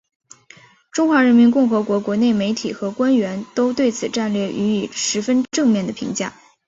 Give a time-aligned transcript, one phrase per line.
[0.91, 6.33] 中华人民共和国国内媒体和官员都对此战略予以十分正面的评价。